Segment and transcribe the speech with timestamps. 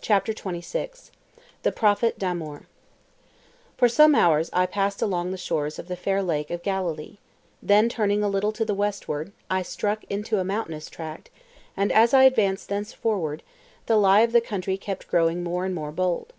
[0.00, 2.66] CHAPTER XXVI—THE PROPHET DAMOOR
[3.76, 7.18] For some hours I passed along the shores of the fair lake of Galilee;
[7.62, 11.30] then turning a little to the westward, I struck into a mountainous tract,
[11.76, 13.44] and as I advanced thenceforward,
[13.86, 16.32] the lie of the country kept growing more and more bold.